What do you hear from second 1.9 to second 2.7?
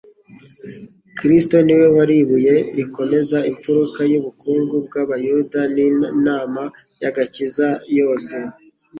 wari ibuye